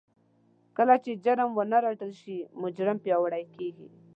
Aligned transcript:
کله 0.77 0.95
چې 1.03 1.11
جرم 1.23 1.49
ونه 1.53 1.77
رټل 1.85 2.11
شي 2.21 2.37
مجرم 2.61 2.97
پياوړی 3.03 3.43
کېږي. 3.55 3.87